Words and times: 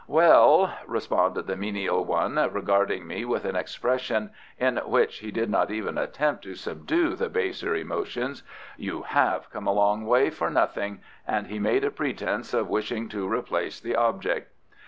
"Well," 0.07 0.73
responded 0.87 1.45
the 1.45 1.55
menial 1.55 2.03
one, 2.03 2.33
regarding 2.53 3.05
me 3.05 3.23
with 3.23 3.45
an 3.45 3.55
expression 3.55 4.31
in 4.57 4.77
which 4.77 5.19
he 5.19 5.29
did 5.29 5.47
not 5.47 5.69
even 5.69 5.99
attempt 5.99 6.43
to 6.45 6.55
subdue 6.55 7.15
the 7.15 7.29
baser 7.29 7.75
emotions, 7.75 8.41
"you 8.77 9.03
HAVE 9.03 9.51
come 9.51 9.67
a 9.67 9.73
long 9.73 10.07
way 10.07 10.31
for 10.31 10.49
nothing"; 10.49 11.01
and 11.27 11.45
he 11.45 11.59
made 11.59 11.83
a 11.83 11.91
pretence 11.91 12.51
of 12.51 12.67
wishing 12.67 13.09
to 13.09 13.27
replace 13.31 13.79
the 13.79 13.95
object. 13.95 14.49